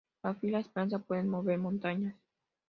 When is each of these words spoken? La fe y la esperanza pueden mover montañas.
La 0.23 0.33
fe 0.33 0.47
y 0.47 0.49
la 0.49 0.57
esperanza 0.57 0.97
pueden 0.97 1.29
mover 1.29 1.59
montañas. 1.59 2.15